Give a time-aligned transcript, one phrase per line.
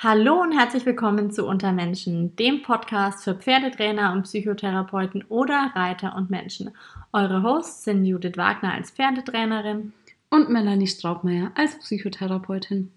[0.00, 6.30] Hallo und herzlich willkommen zu Untermenschen, dem Podcast für Pferdetrainer und Psychotherapeuten oder Reiter und
[6.30, 6.70] Menschen.
[7.12, 9.92] Eure Hosts sind Judith Wagner als Pferdetrainerin
[10.30, 12.92] und Melanie Straubmeier als Psychotherapeutin.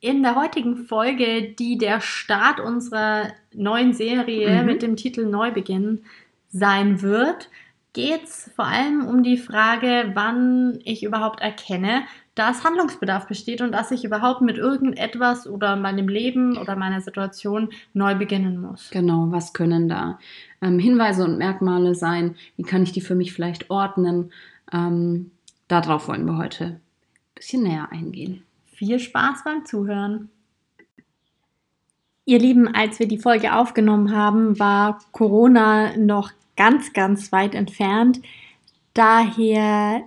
[0.00, 4.66] In der heutigen Folge, die der Start unserer neuen Serie mhm.
[4.66, 6.04] mit dem Titel Neubeginn
[6.50, 7.48] sein wird,
[7.94, 12.02] geht es vor allem um die Frage, wann ich überhaupt erkenne,
[12.36, 17.70] dass Handlungsbedarf besteht und dass ich überhaupt mit irgendetwas oder meinem Leben oder meiner Situation
[17.94, 18.90] neu beginnen muss.
[18.90, 20.18] Genau, was können da
[20.60, 22.36] ähm, Hinweise und Merkmale sein?
[22.56, 24.32] Wie kann ich die für mich vielleicht ordnen?
[24.70, 25.30] Ähm,
[25.66, 26.80] darauf wollen wir heute ein
[27.34, 28.42] bisschen näher eingehen.
[28.66, 30.28] Viel Spaß beim Zuhören.
[32.26, 38.20] Ihr Lieben, als wir die Folge aufgenommen haben, war Corona noch ganz, ganz weit entfernt.
[38.92, 40.02] Daher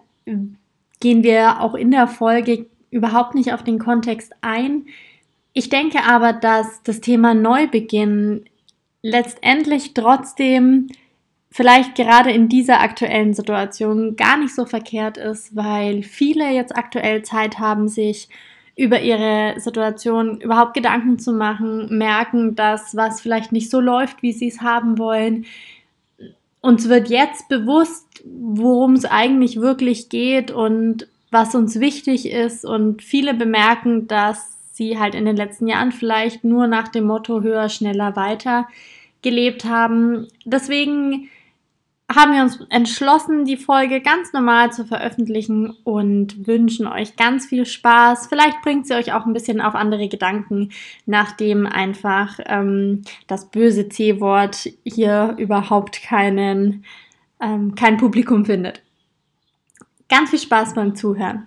[0.99, 4.85] gehen wir auch in der Folge überhaupt nicht auf den Kontext ein.
[5.53, 8.45] Ich denke aber, dass das Thema Neubeginn
[9.01, 10.87] letztendlich trotzdem
[11.51, 17.23] vielleicht gerade in dieser aktuellen Situation gar nicht so verkehrt ist, weil viele jetzt aktuell
[17.23, 18.29] Zeit haben, sich
[18.75, 24.31] über ihre Situation überhaupt Gedanken zu machen, merken, dass was vielleicht nicht so läuft, wie
[24.31, 25.45] sie es haben wollen,
[26.61, 32.65] uns wird jetzt bewusst, worum es eigentlich wirklich geht und was uns wichtig ist.
[32.65, 37.41] Und viele bemerken, dass sie halt in den letzten Jahren vielleicht nur nach dem Motto
[37.41, 38.67] höher, schneller, weiter
[39.21, 40.27] gelebt haben.
[40.45, 41.29] Deswegen
[42.13, 47.67] haben wir uns entschlossen, die Folge ganz normal zu veröffentlichen und wünschen euch ganz viel
[47.67, 48.27] Spaß.
[48.27, 50.71] Vielleicht bringt sie euch auch ein bisschen auf andere Gedanken,
[51.05, 56.83] nachdem einfach ähm, das böse C-Wort hier überhaupt keinen,
[57.39, 58.81] ähm, kein Publikum findet.
[60.09, 61.45] Ganz viel Spaß beim Zuhören.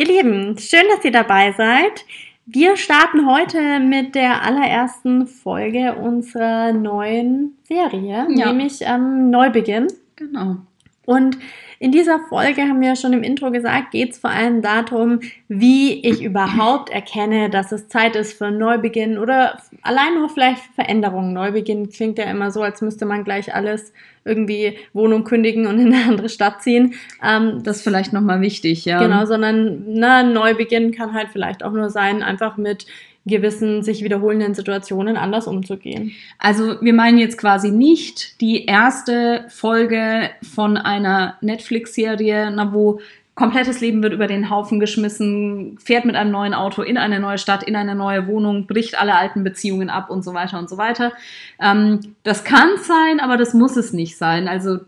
[0.00, 2.06] Ihr Lieben, schön, dass ihr dabei seid.
[2.46, 8.46] Wir starten heute mit der allerersten Folge unserer neuen Serie, ja.
[8.46, 9.88] nämlich ähm, Neubeginn.
[10.16, 10.56] Genau.
[11.04, 11.36] Und
[11.82, 16.06] in dieser Folge haben wir schon im Intro gesagt, geht es vor allem darum, wie
[16.06, 21.32] ich überhaupt erkenne, dass es Zeit ist für Neubeginn oder allein nur vielleicht Veränderungen.
[21.32, 23.94] Neubeginn klingt ja immer so, als müsste man gleich alles
[24.26, 26.92] irgendwie Wohnung kündigen und in eine andere Stadt ziehen.
[27.24, 29.02] Ähm, das ist vielleicht nochmal wichtig, ja.
[29.02, 32.84] Genau, sondern na, Neubeginn kann halt vielleicht auch nur sein, einfach mit
[33.26, 36.12] gewissen sich wiederholenden Situationen anders umzugehen.
[36.38, 43.00] Also wir meinen jetzt quasi nicht die erste Folge von einer Netflix-Serie, wo
[43.34, 47.38] komplettes Leben wird über den Haufen geschmissen, fährt mit einem neuen Auto in eine neue
[47.38, 50.76] Stadt, in eine neue Wohnung, bricht alle alten Beziehungen ab und so weiter und so
[50.76, 51.12] weiter.
[51.58, 54.46] Ähm, das kann sein, aber das muss es nicht sein.
[54.46, 54.80] Also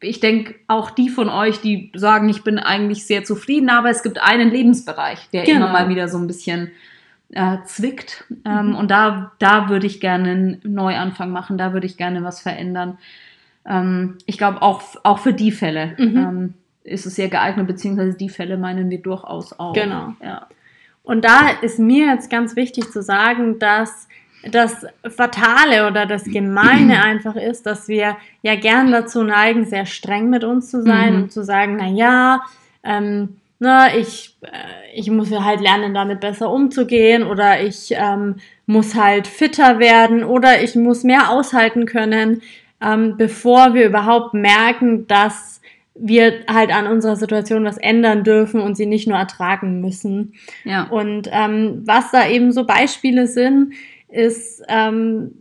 [0.00, 4.02] ich denke, auch die von euch, die sagen, ich bin eigentlich sehr zufrieden, aber es
[4.04, 5.56] gibt einen Lebensbereich, der genau.
[5.56, 6.70] immer mal wieder so ein bisschen
[7.32, 8.24] äh, zwickt.
[8.44, 8.74] Ähm, mhm.
[8.76, 12.98] Und da, da würde ich gerne einen Neuanfang machen, da würde ich gerne was verändern.
[13.66, 16.16] Ähm, ich glaube, auch, auch für die Fälle mhm.
[16.16, 19.74] ähm, ist es sehr geeignet, beziehungsweise die Fälle meinen wir durchaus auch.
[19.74, 20.14] Genau.
[20.22, 20.46] Ja.
[21.02, 24.08] Und da ist mir jetzt ganz wichtig zu sagen, dass
[24.50, 30.30] das Fatale oder das Gemeine einfach ist, dass wir ja gern dazu neigen, sehr streng
[30.30, 31.22] mit uns zu sein mhm.
[31.22, 32.42] und zu sagen, na ja,
[32.82, 38.36] ähm, na, ich, äh, ich muss ja halt lernen, damit besser umzugehen oder ich ähm,
[38.66, 42.42] muss halt fitter werden oder ich muss mehr aushalten können,
[42.80, 45.60] ähm, bevor wir überhaupt merken, dass
[46.00, 50.34] wir halt an unserer Situation was ändern dürfen und sie nicht nur ertragen müssen.
[50.64, 50.84] Ja.
[50.84, 53.74] Und ähm, was da eben so Beispiele sind,
[54.08, 55.32] ist, ähm,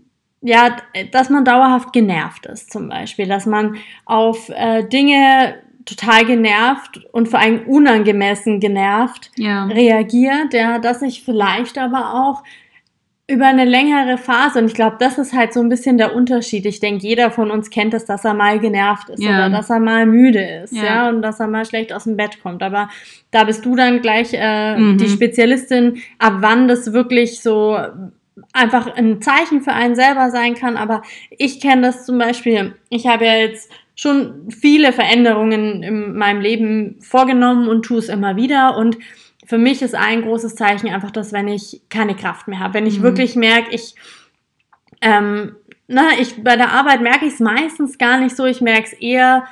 [0.42, 0.78] ja,
[1.12, 5.56] dass man dauerhaft genervt ist zum Beispiel, dass man auf äh, Dinge
[5.88, 9.66] total genervt und vor allem unangemessen genervt ja.
[9.66, 12.44] reagiert, ja, dass ich vielleicht aber auch
[13.30, 16.66] über eine längere Phase, und ich glaube, das ist halt so ein bisschen der Unterschied.
[16.66, 19.32] Ich denke, jeder von uns kennt es, dass er mal genervt ist ja.
[19.32, 20.84] oder dass er mal müde ist, ja.
[20.86, 21.10] ja.
[21.10, 22.64] und dass er mal schlecht aus dem Bett kommt.
[22.64, 22.90] Aber
[23.32, 24.98] da bist du dann gleich äh, mhm.
[24.98, 27.78] die Spezialistin, ab wann das wirklich so
[28.54, 30.78] einfach ein Zeichen für einen selber sein kann.
[30.78, 31.02] Aber
[31.32, 37.02] ich kenne das zum Beispiel, ich habe ja jetzt schon viele Veränderungen in meinem Leben
[37.02, 38.78] vorgenommen und tue es immer wieder.
[38.78, 38.98] Und
[39.46, 42.86] für mich ist ein großes Zeichen einfach, dass wenn ich keine Kraft mehr habe, wenn
[42.86, 43.04] ich mhm.
[43.04, 43.96] wirklich merke, ich,
[45.02, 45.56] ähm,
[45.88, 48.94] na, ich bei der Arbeit merke ich es meistens gar nicht so, ich merke es
[48.94, 49.46] eher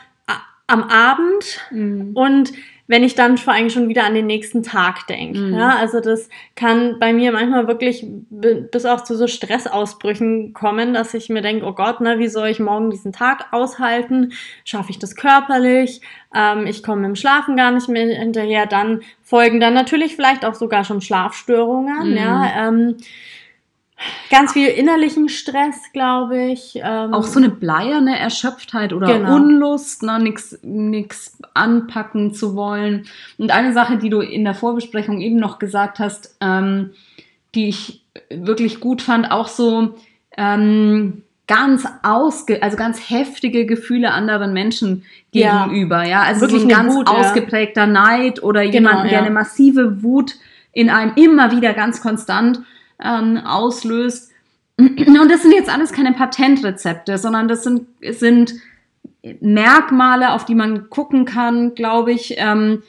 [0.68, 2.12] am Abend mhm.
[2.14, 2.54] und
[2.88, 5.40] wenn ich dann vor allem schon wieder an den nächsten Tag denke.
[5.40, 5.56] Mhm.
[5.58, 10.94] Ja, also das kann bei mir manchmal wirklich bi- bis auch zu so Stressausbrüchen kommen,
[10.94, 14.34] dass ich mir denke, oh Gott, ne, wie soll ich morgen diesen Tag aushalten?
[14.64, 16.02] Schaffe ich das körperlich?
[16.34, 18.66] Ähm, ich komme im Schlafen gar nicht mehr hinterher.
[18.68, 22.12] Dann folgen dann natürlich vielleicht auch sogar schon Schlafstörungen.
[22.12, 22.18] Mhm.
[22.18, 22.98] Ja, ähm,
[24.30, 26.80] ganz viel innerlichen Stress, glaube ich.
[26.84, 29.36] Ähm, Auch so eine bleierne Erschöpftheit oder Genau.
[29.36, 30.20] Unlust, ne,
[30.64, 33.06] nix anpacken zu wollen.
[33.38, 36.92] Und eine Sache, die du in der Vorbesprechung eben noch gesagt hast, ähm,
[37.54, 39.96] die ich wirklich gut fand, auch so
[40.38, 45.66] ähm, ganz ausge, also ganz heftige Gefühle anderen Menschen Ja.
[45.66, 47.16] gegenüber, ja, also Wirklich so ein ganz Wut, ja.
[47.16, 49.20] ausgeprägter Neid oder Genau, jemanden, der ja.
[49.20, 50.34] eine massive Wut
[50.74, 52.60] in einem immer wieder ganz konstant
[53.04, 54.32] ähm, auslöst.
[54.78, 58.54] Und das sind jetzt alles keine Patentrezepte, sondern das sind, sind
[59.40, 62.84] Merkmale, auf die man gucken kann, glaube ich, ähm,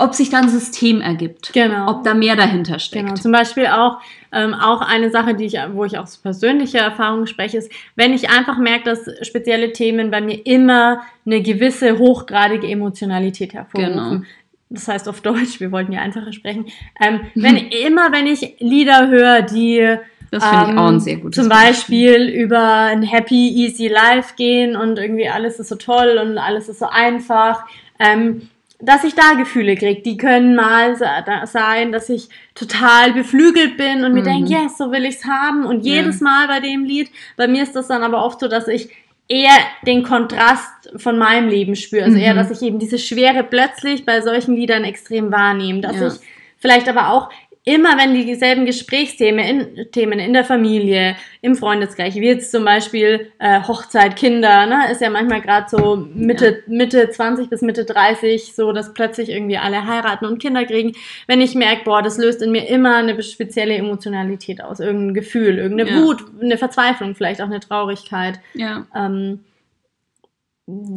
[0.00, 1.52] ob sich da ein System ergibt.
[1.52, 1.90] Genau.
[1.90, 3.04] Ob da mehr dahinter steckt.
[3.04, 3.98] Genau, zum Beispiel auch,
[4.32, 8.14] ähm, auch eine Sache, die ich, wo ich auch aus persönlicher Erfahrung spreche, ist, wenn
[8.14, 13.92] ich einfach merke, dass spezielle Themen bei mir immer eine gewisse hochgradige Emotionalität hervorrufen.
[13.92, 14.22] Genau.
[14.70, 16.66] Das heißt auf Deutsch, wir wollten ja einfacher sprechen.
[17.00, 19.96] Ähm, wenn immer, wenn ich Lieder höre, die
[20.30, 22.12] Das finde ich ähm, auch ein sehr gutes Zum Beispiel.
[22.22, 26.68] Beispiel über ein happy, easy life gehen und irgendwie alles ist so toll und alles
[26.68, 27.64] ist so einfach.
[27.98, 28.48] Ähm,
[28.82, 30.00] dass ich da Gefühle kriege.
[30.00, 34.24] Die können mal sein, dass ich total beflügelt bin und mir Mhm.
[34.24, 35.66] denke, yes, so will ich's haben.
[35.66, 35.96] Und Ja.
[35.96, 38.88] jedes Mal bei dem Lied, bei mir ist das dann aber oft so, dass ich
[39.30, 39.56] eher
[39.86, 42.04] den Kontrast von meinem Leben spüre.
[42.04, 42.22] Also Mhm.
[42.22, 45.80] eher, dass ich eben diese Schwere plötzlich bei solchen Liedern extrem wahrnehme.
[45.80, 46.08] Dass Ja.
[46.08, 46.14] ich
[46.58, 47.30] vielleicht aber auch
[47.74, 52.64] immer, wenn die dieselben Gesprächsthemen in, Themen in der Familie, im Freundeskreis, wie jetzt zum
[52.64, 57.84] Beispiel äh, Hochzeit, Kinder, ne, ist ja manchmal gerade so Mitte, Mitte 20 bis Mitte
[57.84, 60.92] 30, so dass plötzlich irgendwie alle heiraten und Kinder kriegen.
[61.26, 65.58] Wenn ich merke, boah, das löst in mir immer eine spezielle Emotionalität aus, irgendein Gefühl,
[65.58, 66.02] irgendeine Ja.
[66.02, 68.40] Wut, eine Verzweiflung, vielleicht auch eine Traurigkeit.
[68.54, 68.86] Ja.
[68.94, 69.40] Ähm,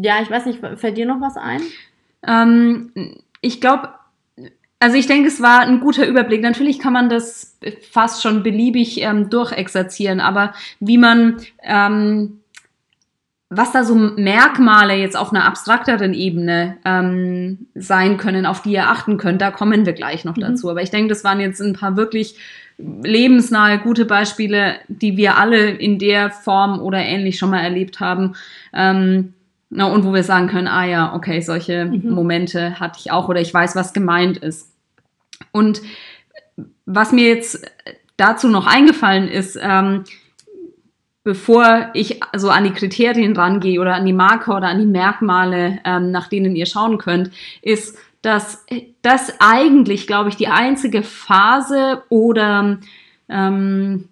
[0.02, 1.62] ja, ich weiß nicht, fällt dir noch was ein?
[2.26, 2.92] Ähm,
[3.42, 3.90] ich glaube,
[4.80, 6.42] also ich denke, es war ein guter Überblick.
[6.42, 7.58] Natürlich kann man das
[7.92, 12.40] fast schon beliebig ähm, durchexerzieren, aber wie man, ähm,
[13.50, 18.90] was da so Merkmale jetzt auf einer abstrakteren Ebene ähm, sein können, auf die ihr
[18.90, 20.42] achten könnt, da kommen wir gleich noch Mhm.
[20.42, 20.70] dazu.
[20.70, 22.36] Aber ich denke, das waren jetzt ein paar wirklich
[22.78, 28.34] lebensnahe, gute Beispiele, die wir alle in der Form oder ähnlich schon mal erlebt haben.
[28.74, 29.34] Ähm,
[29.76, 32.12] na, und wo wir sagen können, ah ja, okay, solche Mhm.
[32.12, 34.72] Momente hatte ich auch oder ich weiß, was gemeint ist.
[35.52, 35.82] Und
[36.86, 37.66] was mir jetzt
[38.18, 40.04] dazu noch eingefallen ist, ähm,
[41.24, 45.80] bevor ich so an die Kriterien rangehe oder an die Marker oder an die Merkmale,
[45.86, 47.32] ähm, nach denen ihr schauen könnt,
[47.62, 48.66] ist, dass
[49.02, 52.78] das eigentlich, glaube ich, die einzige Phase oder
[53.30, 54.10] ähm,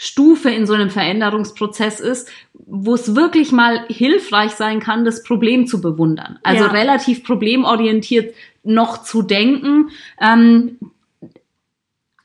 [0.00, 5.66] Stufe in so einem Veränderungsprozess ist, wo es wirklich mal hilfreich sein kann, das Problem
[5.66, 6.38] zu bewundern.
[6.44, 6.70] Also Ja.
[6.70, 9.90] relativ problemorientiert noch zu denken.
[10.20, 10.78] Ähm,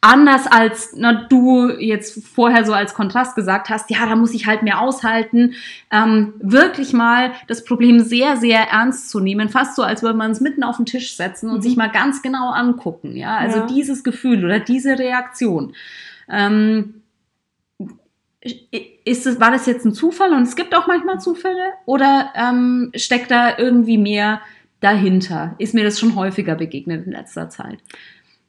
[0.01, 4.45] anders als na, du jetzt vorher so als Kontrast gesagt hast, ja, da muss ich
[4.45, 5.55] halt mehr aushalten,
[5.91, 10.29] ähm, wirklich mal das Problem sehr, sehr ernst zu nehmen, fast so, als würde man
[10.29, 11.61] es mitten auf den Tisch setzen und Mhm.
[11.63, 13.65] sich mal ganz genau angucken, ja, also Ja.
[13.65, 15.73] dieses Gefühl oder diese Reaktion.
[16.29, 16.95] Ähm,
[19.05, 22.91] ist es, war das jetzt ein Zufall und es gibt auch manchmal Zufälle oder ähm,
[22.95, 24.41] steckt da irgendwie mehr
[24.81, 25.55] dahinter?
[25.59, 27.79] Ist mir das schon häufiger begegnet in letzter Zeit?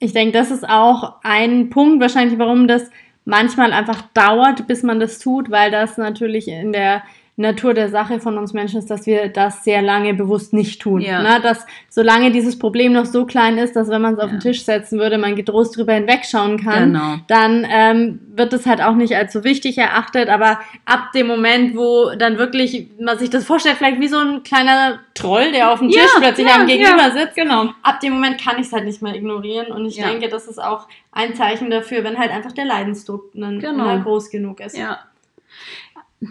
[0.00, 2.90] Ich denke, das ist auch ein Punkt wahrscheinlich, warum das
[3.24, 7.02] manchmal einfach dauert, bis man das tut, weil das natürlich in der
[7.36, 11.00] Natur der Sache von uns Menschen ist, dass wir das sehr lange bewusst nicht tun.
[11.00, 11.20] Ja.
[11.20, 11.40] Ne?
[11.42, 14.36] Dass solange dieses Problem noch so klein ist, dass wenn man es auf Ja.
[14.36, 17.16] den Tisch setzen würde, man getrost drüber hinwegschauen kann, Genau.
[17.26, 20.28] dann ähm, wird es halt auch nicht als so wichtig erachtet.
[20.28, 24.44] Aber ab dem Moment, wo dann wirklich man sich das vorstellt, vielleicht wie so ein
[24.44, 27.10] kleiner Troll, der auf dem Ja, Tisch plötzlich ja, einem gegenüber ja.
[27.10, 27.70] sitzt, Genau.
[27.82, 29.72] ab dem Moment kann ich es halt nicht mehr ignorieren.
[29.72, 33.58] Und ich denke, das ist auch ein Zeichen dafür, wenn halt einfach der Leidensdruck dann
[33.58, 33.98] Genau.
[34.00, 34.76] groß genug ist.
[34.78, 34.98] Ja.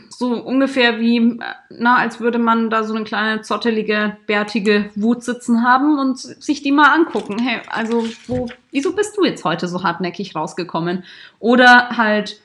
[0.09, 5.63] So ungefähr wie, na, als würde man da so eine kleine zottelige, bärtige Wut sitzen
[5.63, 7.39] haben und sich die mal angucken.
[7.39, 11.03] Hey, also, wo, wieso bist du jetzt heute so hartnäckig rausgekommen?
[11.39, 12.41] Oder halt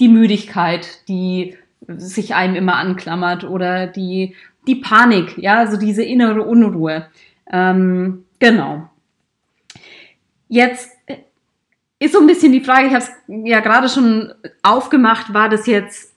[0.00, 4.34] die Müdigkeit, die sich einem immer anklammert oder die,
[4.66, 7.08] die Panik, ja, so diese innere Unruhe.
[7.50, 8.88] Ähm, genau.
[10.48, 10.90] Jetzt
[11.98, 15.66] ist so ein bisschen die Frage, ich habe es ja gerade schon aufgemacht, war das
[15.66, 16.14] jetzt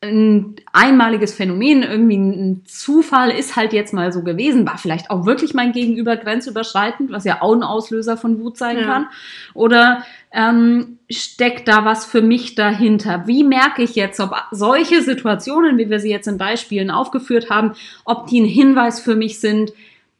[0.00, 5.26] ein einmaliges Phänomen, irgendwie ein Zufall ist halt jetzt mal so gewesen, war vielleicht auch
[5.26, 8.84] wirklich mein Gegenüber grenzüberschreitend, was ja auch ein Auslöser von Wut sein ja.
[8.84, 9.06] kann.
[9.54, 13.26] Oder ähm, steckt da was für mich dahinter?
[13.26, 17.74] Wie merke ich jetzt, ob solche Situationen, wie wir sie jetzt in Beispielen aufgeführt haben,
[18.04, 19.72] ob die ein Hinweis für mich sind,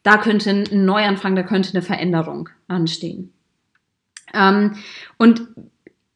[0.05, 3.33] da könnte ein Neuanfang, da könnte eine Veränderung anstehen.
[4.33, 4.77] Ähm,
[5.19, 5.49] und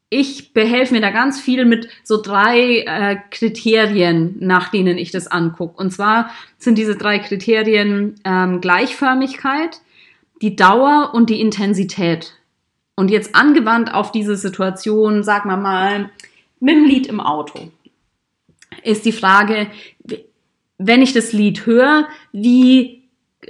[0.09, 5.27] ich behelfe mir da ganz viel mit so drei äh, Kriterien, nach denen ich das
[5.27, 5.81] angucke.
[5.81, 9.81] Und zwar sind diese drei Kriterien ähm, Gleichförmigkeit,
[10.41, 12.33] die Dauer und die Intensität.
[12.95, 16.11] Und jetzt angewandt auf diese Situation, sagen wir mal,
[16.59, 17.71] mit dem Lied im Auto,
[18.83, 19.67] ist die Frage,
[20.77, 23.01] wenn ich das Lied höre, wie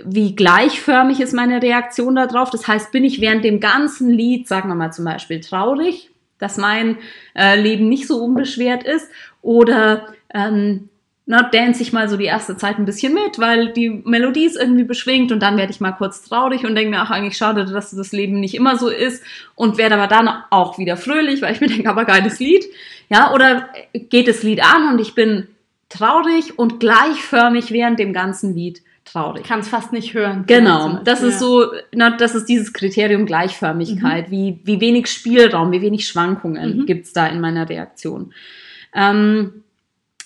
[0.03, 2.49] wie gleichförmig ist meine Reaktion darauf?
[2.49, 6.57] Das heißt, bin ich während dem ganzen Lied, sagen wir mal zum Beispiel, traurig, dass
[6.57, 6.97] mein
[7.35, 9.09] äh, Leben nicht so unbeschwert ist?
[9.41, 10.89] Oder ähm,
[11.27, 14.57] na, dance ich mal so die erste Zeit ein bisschen mit, weil die Melodie ist
[14.57, 17.65] irgendwie beschwingt und dann werde ich mal kurz traurig und denke mir, ach, eigentlich schade,
[17.65, 19.23] dass das Leben nicht immer so ist
[19.55, 22.65] und werde aber dann auch wieder fröhlich, weil ich mir denke, aber geiles Lied.
[23.09, 25.47] Ja, oder geht das Lied an und ich bin
[25.89, 29.45] traurig und gleichförmig während dem ganzen Lied traurig.
[29.45, 30.43] Kann es fast nicht hören.
[30.47, 34.27] Genau, das ist so, na, das ist dieses Kriterium Gleichförmigkeit.
[34.27, 34.31] Mhm.
[34.31, 36.85] Wie, wie wenig Spielraum, wie wenig Schwankungen mhm.
[36.85, 38.33] gibt es da in meiner Reaktion.
[38.93, 39.63] Ähm,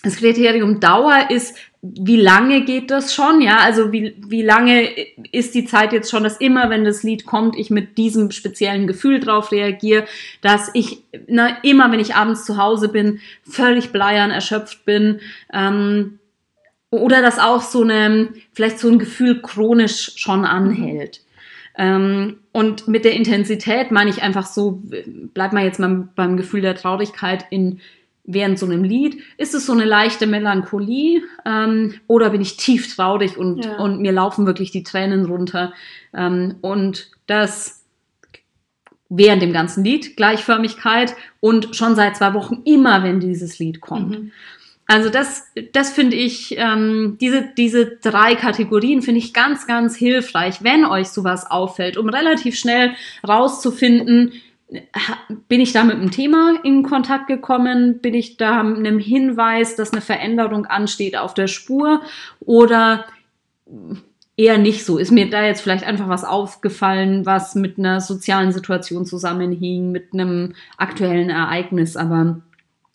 [0.03, 3.41] das Kriterium Dauer ist, wie lange geht das schon?
[3.41, 4.89] Ja, also wie, wie lange
[5.31, 8.87] ist die Zeit jetzt schon, dass immer, wenn das Lied kommt, ich mit diesem speziellen
[8.87, 10.05] Gefühl drauf reagiere,
[10.41, 15.19] dass ich na, immer, wenn ich abends zu Hause bin, völlig bleiern, erschöpft bin.
[15.53, 16.18] Ähm,
[16.91, 21.21] oder dass auch so eine, vielleicht so ein Gefühl chronisch schon anhält.
[21.77, 24.81] Ähm, und mit der Intensität meine ich einfach so,
[25.33, 27.79] bleibt mal jetzt mal beim Gefühl der Traurigkeit in
[28.31, 32.95] während so einem Lied, ist es so eine leichte Melancholie ähm, oder bin ich tief
[32.95, 33.77] traurig und, ja.
[33.77, 35.73] und mir laufen wirklich die Tränen runter.
[36.13, 37.85] Ähm, und das
[39.09, 44.19] während dem ganzen Lied, Gleichförmigkeit und schon seit zwei Wochen immer, wenn dieses Lied kommt.
[44.19, 44.31] Mhm.
[44.89, 50.63] Also das, das finde ich, ähm, diese, diese drei Kategorien finde ich ganz, ganz hilfreich,
[50.63, 54.31] wenn euch sowas auffällt, um relativ schnell rauszufinden,
[55.47, 57.99] bin ich da mit einem Thema in Kontakt gekommen?
[57.99, 62.01] Bin ich da mit einem Hinweis, dass eine Veränderung ansteht auf der Spur?
[62.39, 63.05] Oder
[64.37, 64.97] eher nicht so?
[64.97, 70.13] Ist mir da jetzt vielleicht einfach was aufgefallen, was mit einer sozialen Situation zusammenhing, mit
[70.13, 72.41] einem aktuellen Ereignis, aber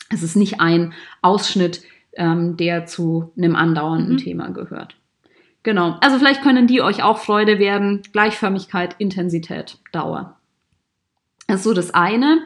[0.09, 1.81] es ist nicht ein Ausschnitt,
[2.13, 4.17] ähm, der zu einem andauernden mhm.
[4.17, 4.95] Thema gehört.
[5.63, 5.97] Genau.
[6.01, 8.03] Also vielleicht können die euch auch Freude werden.
[8.11, 10.37] Gleichförmigkeit, Intensität, Dauer.
[11.47, 12.43] Das ist so das eine.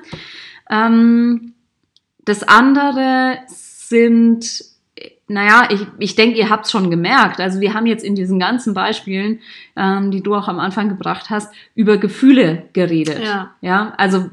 [0.69, 1.53] Ähm,
[2.23, 4.63] das andere sind,
[5.27, 7.41] naja, ich, ich denke, ihr habt es schon gemerkt.
[7.41, 9.39] Also wir haben jetzt in diesen ganzen Beispielen,
[9.75, 13.21] ähm, die du auch am Anfang gebracht hast, über Gefühle geredet.
[13.21, 13.55] Ja.
[13.59, 13.93] ja.
[13.97, 14.29] Also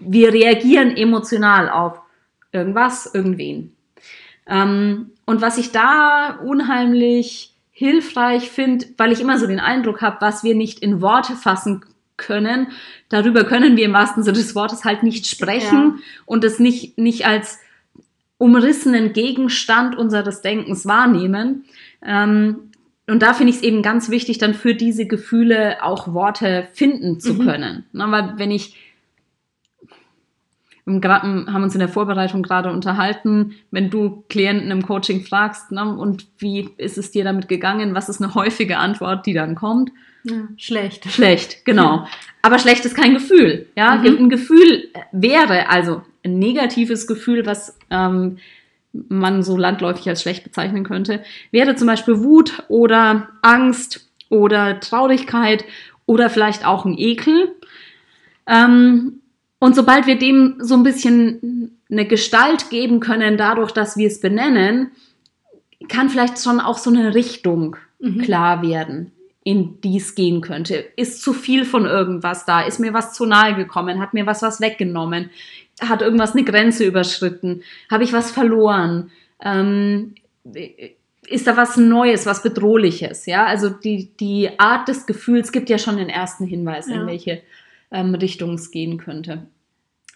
[0.00, 2.00] wir reagieren emotional auf
[2.52, 3.74] irgendwas, irgendwen.
[4.46, 10.18] Ähm, und was ich da unheimlich hilfreich finde, weil ich immer so den Eindruck habe,
[10.20, 11.84] was wir nicht in Worte fassen
[12.16, 12.68] können,
[13.08, 16.02] darüber können wir im wahrsten Sinne des Wortes halt nicht sprechen ja.
[16.26, 17.58] und es nicht, nicht als
[18.36, 21.64] umrissenen Gegenstand unseres Denkens wahrnehmen.
[22.04, 22.70] Ähm,
[23.06, 27.20] und da finde ich es eben ganz wichtig, dann für diese Gefühle auch Worte finden
[27.20, 27.44] zu mhm.
[27.44, 27.84] können.
[27.92, 28.76] Na, weil wenn ich
[31.04, 36.26] haben uns in der Vorbereitung gerade unterhalten, wenn du Klienten im Coaching fragst, ne, und
[36.38, 39.90] wie ist es dir damit gegangen, was ist eine häufige Antwort, die dann kommt?
[40.24, 41.10] Ja, schlecht.
[41.10, 42.06] Schlecht, genau.
[42.42, 43.66] Aber schlecht ist kein Gefühl.
[43.76, 44.16] Ja, mhm.
[44.18, 48.38] ein Gefühl wäre also ein negatives Gefühl, was ähm,
[48.92, 55.64] man so landläufig als schlecht bezeichnen könnte, wäre zum Beispiel Wut oder Angst oder Traurigkeit
[56.06, 57.54] oder vielleicht auch ein Ekel.
[58.46, 59.19] Ähm,
[59.60, 64.20] und sobald wir dem so ein bisschen eine Gestalt geben können, dadurch, dass wir es
[64.20, 64.90] benennen,
[65.88, 68.22] kann vielleicht schon auch so eine Richtung mhm.
[68.22, 69.12] klar werden,
[69.44, 70.84] in die es gehen könnte.
[70.96, 72.62] Ist zu viel von irgendwas da?
[72.62, 74.00] Ist mir was zu nahe gekommen?
[74.00, 75.28] Hat mir was was weggenommen?
[75.80, 77.62] Hat irgendwas eine Grenze überschritten?
[77.90, 79.10] Habe ich was verloren?
[79.42, 80.14] Ähm,
[81.26, 83.26] ist da was Neues, was Bedrohliches?
[83.26, 87.00] Ja, also die, die Art des Gefühls gibt ja schon den ersten Hinweis, ja.
[87.00, 87.42] in welche
[87.90, 89.46] ähm, Richtung es gehen könnte.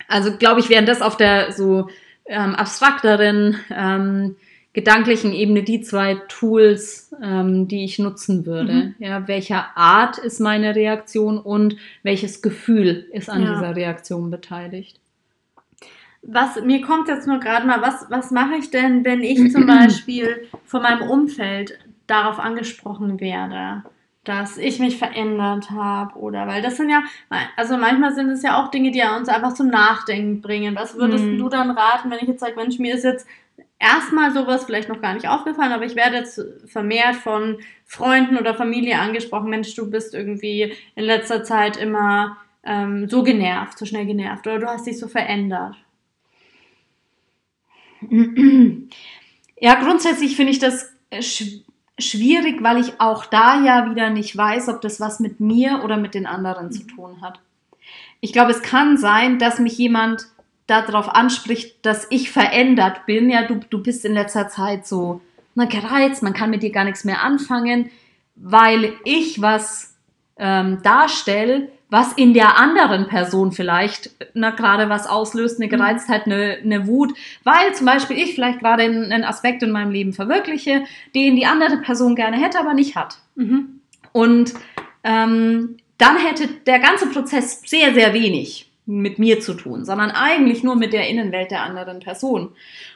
[0.09, 1.89] Also glaube ich, wären das auf der so
[2.27, 4.37] ähm, abstrakteren, ähm,
[4.73, 8.73] gedanklichen Ebene die zwei Tools, ähm, die ich nutzen würde.
[8.73, 8.95] Mhm.
[8.99, 13.55] Ja, welcher Art ist meine Reaktion und welches Gefühl ist an ja.
[13.55, 14.99] dieser Reaktion beteiligt?
[16.27, 19.67] was mir kommt jetzt nur gerade mal, was, was mache ich denn, wenn ich zum
[19.67, 23.85] Beispiel von meinem Umfeld darauf angesprochen werde,
[24.25, 27.03] dass ich mich verändert habe oder weil das sind ja,
[27.57, 30.75] also manchmal sind es ja auch Dinge, die uns einfach zum Nachdenken bringen.
[30.75, 31.39] Was würdest mhm.
[31.39, 33.27] du dann raten, wenn ich jetzt sage, Mensch, mir ist jetzt
[33.79, 38.55] erstmal sowas vielleicht noch gar nicht aufgefallen, aber ich werde jetzt vermehrt von Freunden oder
[38.55, 44.07] Familie angesprochen, Mensch, du bist irgendwie in letzter Zeit immer ähm, so genervt, so schnell
[44.07, 45.77] genervt oder du hast dich so verändert.
[49.61, 51.23] Ja, grundsätzlich finde ich das äh,
[51.99, 55.97] schwierig, weil ich auch da ja wieder nicht weiß, ob das was mit mir oder
[55.97, 57.41] mit den anderen zu tun hat.
[58.21, 60.27] Ich glaube, es kann sein, dass mich jemand
[60.67, 63.29] darauf anspricht, dass ich verändert bin.
[63.29, 65.21] Ja, du, du bist in letzter Zeit so
[65.55, 67.91] na, gereizt, man kann mit dir gar nichts mehr anfangen,
[68.35, 69.95] weil ich was
[70.37, 75.77] ähm, darstelle, was in der anderen Person vielleicht na, gerade was auslöst, eine mhm.
[75.77, 80.13] Gereiztheit, eine, eine Wut, weil zum Beispiel ich vielleicht gerade einen Aspekt in meinem Leben
[80.13, 80.83] verwirkliche,
[81.15, 83.19] den die andere Person gerne hätte, aber nicht hat.
[83.37, 83.81] Mhm.
[84.11, 84.55] Und
[85.05, 90.65] ähm, dann hätte der ganze Prozess sehr, sehr wenig mit mir zu tun, sondern eigentlich
[90.65, 92.51] nur mit der Innenwelt der anderen Person.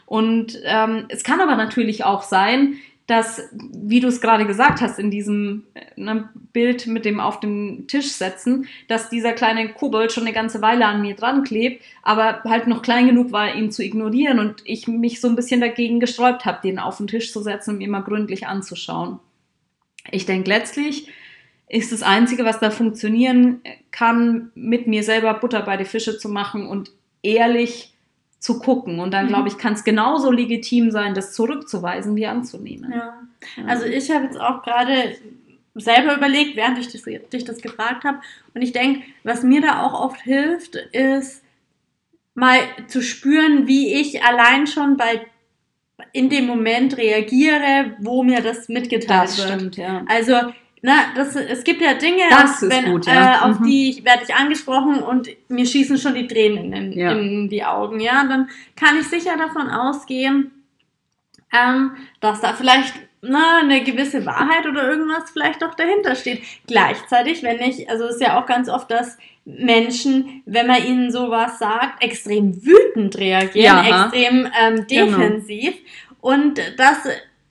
[0.07, 2.79] Und ähm, es kann aber natürlich auch sein,
[3.09, 7.41] dass, wie du es gerade gesagt hast, in diesem äh, ne, Bild mit dem auf
[7.41, 11.83] den Tisch setzen, dass dieser kleine Kobold schon eine ganze Weile an mir dran klebt,
[12.03, 15.63] aber halt noch klein genug war, ihn zu ignorieren und ich mich so ein bisschen
[15.63, 19.21] dagegen gesträubt habe, den auf den Tisch zu setzen und mir mal gründlich anzuschauen.
[20.11, 21.09] Ich denke, letztlich
[21.67, 26.29] ist das Einzige, was da funktionieren kann, mit mir selber Butter bei die Fische zu
[26.29, 27.95] machen und ehrlich
[28.39, 29.01] zu gucken.
[29.01, 29.29] Und dann, mhm.
[29.31, 32.93] glaube ich, kann es genauso legitim sein, das zurückzuweisen wie anzunehmen.
[32.93, 33.23] Ja.
[33.67, 35.17] Also ich habe jetzt auch gerade
[35.75, 38.19] selber überlegt, während ich das, dich das gefragt habe.
[38.55, 41.43] Und ich denke, was mir da auch oft hilft, ist
[42.35, 45.27] mal zu spüren, wie ich allein schon bei
[46.13, 49.49] in dem Moment reagiere, wo mir das mitgeteilt das wird.
[49.49, 50.05] Stimmt, ja.
[50.09, 50.35] Also
[50.83, 52.23] na, das, es gibt ja Dinge,
[52.61, 53.35] wenn, gut, ja.
[53.35, 53.67] äh, auf mhm.
[53.67, 57.13] die werde ich angesprochen und mir schießen schon die Tränen in, ja.
[57.13, 58.01] in, die Augen.
[58.01, 60.53] Ja, dann kann ich sicher davon ausgehen,
[61.53, 66.43] ähm, dass da vielleicht na, eine gewisse Wahrheit oder irgendwas vielleicht doch dahinter steht.
[66.67, 71.11] Gleichzeitig, wenn ich, also es ist ja auch ganz oft, dass Menschen, wenn man ihnen
[71.11, 75.19] sowas sagt, extrem wütend reagieren, ja, extrem ähm, genau.
[75.19, 75.75] defensiv.
[75.75, 76.19] Genau.
[76.21, 76.99] Und das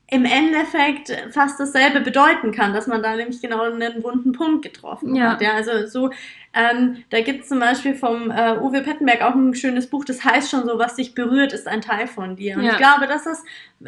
[0.09, 5.15] im Endeffekt fast dasselbe bedeuten kann, dass man da nämlich genau einen wunden Punkt getroffen
[5.15, 5.31] ja.
[5.31, 5.41] hat.
[5.41, 6.11] Ja, also so,
[6.53, 10.23] ähm, da gibt es zum Beispiel vom äh, Uwe Pettenberg auch ein schönes Buch, das
[10.23, 12.55] heißt schon so, was dich berührt, ist ein Teil von dir.
[12.55, 12.71] Und ja.
[12.71, 13.43] ich glaube, das ist,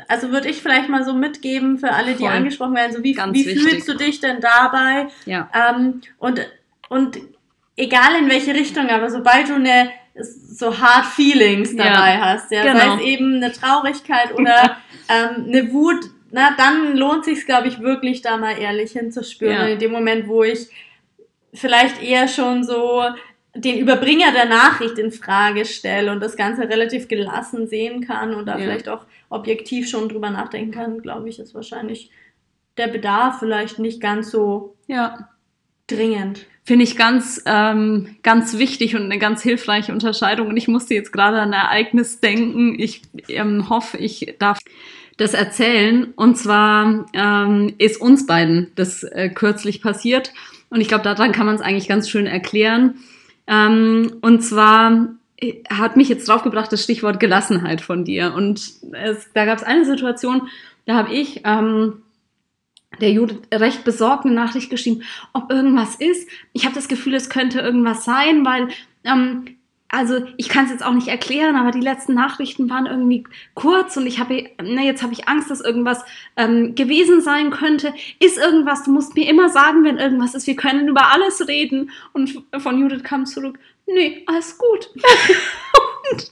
[0.09, 2.33] also würde ich vielleicht mal so mitgeben für alle, die Voll.
[2.33, 5.07] angesprochen werden, so wie, wie fühlst du dich denn dabei?
[5.25, 5.49] Ja.
[5.53, 6.45] Ähm, und,
[6.89, 7.17] und
[7.77, 12.63] egal in welche Richtung, aber sobald du eine so hard Feelings dabei ja, hast, ja,
[12.63, 12.79] genau.
[12.79, 14.77] sei es eben eine Traurigkeit oder
[15.09, 19.55] ähm, eine Wut, na, dann lohnt sich glaube ich, wirklich da mal ehrlich hinzuspüren.
[19.55, 19.67] Ja.
[19.67, 20.69] In dem Moment, wo ich
[21.53, 23.03] vielleicht eher schon so
[23.55, 28.45] den Überbringer der Nachricht in Frage stelle und das Ganze relativ gelassen sehen kann und
[28.45, 28.59] da ja.
[28.59, 32.11] vielleicht auch objektiv schon drüber nachdenken kann, glaube ich, ist wahrscheinlich
[32.77, 35.29] der Bedarf vielleicht nicht ganz so ja.
[35.91, 36.45] Dringend.
[36.63, 40.47] Finde ich ganz, ähm, ganz wichtig und eine ganz hilfreiche Unterscheidung.
[40.47, 42.75] Und ich musste jetzt gerade an ein Ereignis denken.
[42.77, 44.59] Ich ähm, hoffe, ich darf
[45.17, 46.13] das erzählen.
[46.15, 50.31] Und zwar ähm, ist uns beiden das äh, kürzlich passiert.
[50.69, 52.95] Und ich glaube, daran kann man es eigentlich ganz schön erklären.
[53.47, 58.33] Ähm, und zwar äh, hat mich jetzt draufgebracht das Stichwort Gelassenheit von dir.
[58.35, 58.61] Und
[58.93, 60.47] es, da gab es eine Situation,
[60.85, 62.01] da habe ich ähm,
[63.01, 66.27] der Judith recht besorgt eine Nachricht geschrieben, ob irgendwas ist.
[66.53, 68.69] Ich habe das Gefühl, es könnte irgendwas sein, weil
[69.03, 69.45] ähm,
[69.91, 73.23] also ich kann es jetzt auch nicht erklären, aber die letzten Nachrichten waren irgendwie
[73.55, 76.05] kurz und ich habe, na jetzt habe ich Angst, dass irgendwas
[76.37, 77.93] ähm, gewesen sein könnte.
[78.19, 78.83] Ist irgendwas?
[78.83, 80.45] Du musst mir immer sagen, wenn irgendwas ist.
[80.45, 81.89] Wir können über alles reden.
[82.13, 84.91] Und von Judith kam zurück, nee, alles gut.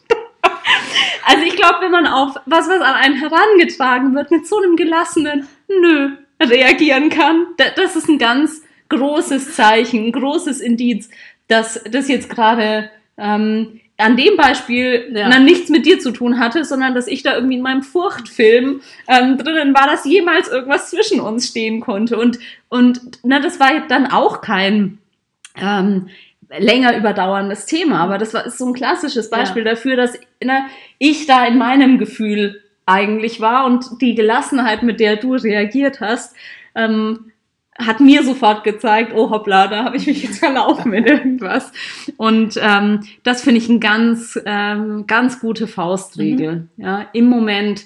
[1.26, 4.76] also ich glaube, wenn man auf was, was an einen herangetragen wird, mit so einem
[4.76, 6.12] gelassenen, nö,
[6.44, 11.10] reagieren kann, das ist ein ganz großes Zeichen, ein großes Indiz,
[11.48, 15.28] dass das jetzt gerade ähm, an dem Beispiel ja.
[15.28, 18.82] na, nichts mit dir zu tun hatte, sondern dass ich da irgendwie in meinem Furchtfilm
[19.08, 22.18] ähm, drinnen war, dass jemals irgendwas zwischen uns stehen konnte.
[22.18, 22.38] Und,
[22.70, 25.00] und na, das war dann auch kein
[25.60, 26.10] ähm,
[26.56, 29.72] länger überdauerndes Thema, aber das war, ist so ein klassisches Beispiel ja.
[29.72, 30.68] dafür, dass na,
[31.00, 36.36] ich da in meinem Gefühl eigentlich war und die Gelassenheit, mit der du reagiert hast,
[36.74, 37.32] ähm,
[37.78, 41.72] hat mir sofort gezeigt, oh hoppla, da habe ich mich jetzt verlaufen in irgendwas.
[42.18, 46.68] Und ähm, das finde ich eine ganz, ähm, ganz gute Faustregel.
[46.76, 46.84] Mhm.
[46.84, 47.86] Ja, Im Moment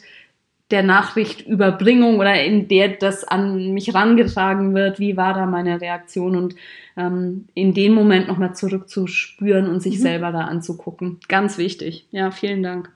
[0.70, 6.38] der Nachrichtüberbringung oder in der das an mich rangetragen wird, wie war da meine Reaktion
[6.38, 6.56] und
[6.96, 10.04] ähm, in dem Moment nochmal zurückzuspüren und sich mhm.
[10.04, 11.20] selber da anzugucken.
[11.28, 12.08] Ganz wichtig.
[12.12, 12.90] Ja, vielen Dank.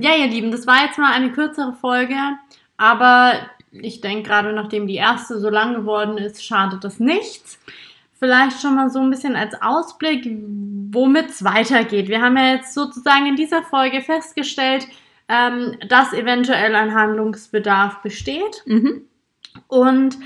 [0.00, 2.16] Ja, ihr Lieben, das war jetzt mal eine kürzere Folge,
[2.76, 3.34] aber
[3.72, 7.58] ich denke, gerade nachdem die erste so lang geworden ist, schadet das nichts.
[8.18, 10.28] Vielleicht schon mal so ein bisschen als Ausblick,
[10.92, 12.08] womit es weitergeht.
[12.08, 14.86] Wir haben ja jetzt sozusagen in dieser Folge festgestellt,
[15.28, 18.62] ähm, dass eventuell ein Handlungsbedarf besteht.
[18.66, 19.06] Mhm.
[19.68, 20.18] Und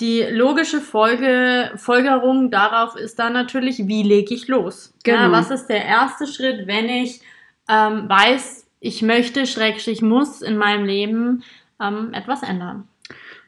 [0.00, 4.94] die logische Folge, Folgerung darauf ist dann natürlich, wie lege ich los?
[5.02, 5.22] Genau.
[5.22, 7.20] Ja, was ist der erste Schritt, wenn ich
[7.68, 11.42] ähm, weiß, ich möchte, schrägstrich muss in meinem Leben
[11.80, 12.88] ähm, etwas ändern?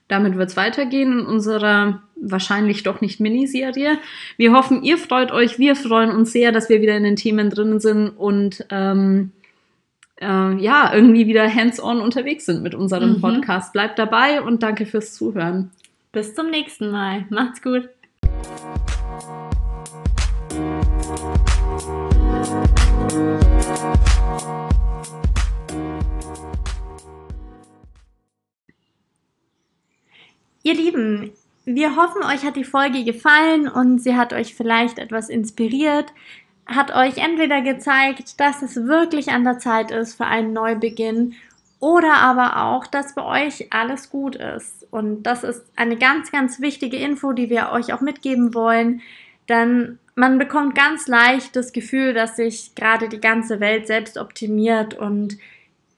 [0.09, 3.99] Damit wird es weitergehen in unserer wahrscheinlich doch nicht Miniserie.
[4.37, 5.59] Wir hoffen, ihr freut euch.
[5.59, 9.31] Wir freuen uns sehr, dass wir wieder in den Themen drin sind und ähm,
[10.21, 13.21] äh, ja, irgendwie wieder hands-on unterwegs sind mit unserem mhm.
[13.21, 13.73] Podcast.
[13.73, 15.71] Bleibt dabei und danke fürs Zuhören.
[16.13, 17.25] Bis zum nächsten Mal.
[17.31, 17.89] Macht's gut.
[30.71, 31.33] Ihr Lieben,
[31.65, 36.13] wir hoffen, euch hat die Folge gefallen und sie hat euch vielleicht etwas inspiriert,
[36.65, 41.35] hat euch entweder gezeigt, dass es wirklich an der Zeit ist für einen Neubeginn
[41.81, 44.87] oder aber auch, dass bei euch alles gut ist.
[44.93, 49.01] Und das ist eine ganz, ganz wichtige Info, die wir euch auch mitgeben wollen,
[49.49, 54.95] denn man bekommt ganz leicht das Gefühl, dass sich gerade die ganze Welt selbst optimiert
[54.95, 55.37] und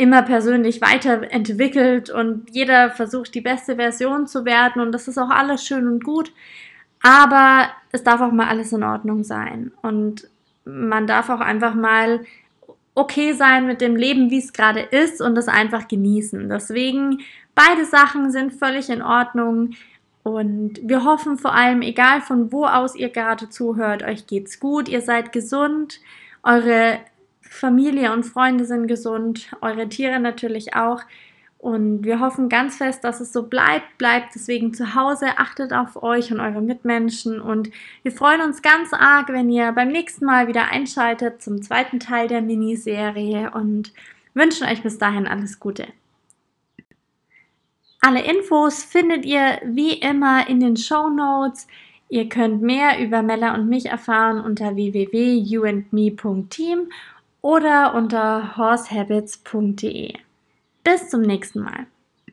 [0.02, 5.30] immer persönlich weiterentwickelt und jeder versucht die beste Version zu werden und das ist auch
[5.30, 6.32] alles schön und gut,
[7.02, 10.28] aber es darf auch mal alles in Ordnung sein und
[10.64, 12.20] man darf auch einfach mal
[12.94, 16.48] okay sein mit dem Leben, wie es gerade ist und das einfach genießen.
[16.48, 17.20] Deswegen,
[17.54, 19.70] beide Sachen sind völlig in Ordnung.
[20.24, 24.88] Und wir hoffen vor allem, egal von wo aus ihr gerade zuhört, euch geht's gut,
[24.88, 26.00] ihr seid gesund,
[26.44, 27.00] eure
[27.52, 31.02] Familie und Freunde sind gesund, eure Tiere natürlich auch.
[31.58, 33.98] Und wir hoffen ganz fest, dass es so bleibt.
[33.98, 37.40] Bleibt deswegen zu Hause, achtet auf euch und eure Mitmenschen.
[37.40, 37.70] Und
[38.02, 42.26] wir freuen uns ganz arg, wenn ihr beim nächsten Mal wieder einschaltet zum zweiten Teil
[42.26, 43.92] der Miniserie und
[44.34, 45.86] wünschen euch bis dahin alles Gute.
[48.00, 51.68] Alle Infos findet ihr wie immer in den Show Notes.
[52.08, 56.88] Ihr könnt mehr über Mella und mich erfahren unter www.youandme.team
[57.42, 60.14] oder unter horsehabits.de.
[60.85, 61.87] Bis zum nächsten Mal.